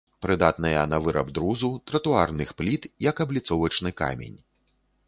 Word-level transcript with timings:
Прыдатныя 0.25 0.85
на 0.93 0.99
выраб 1.07 1.29
друзу, 1.35 1.69
тратуарных 1.91 2.55
пліт, 2.63 2.81
як 3.11 3.25
абліцовачны 3.27 3.89
камень. 4.03 4.37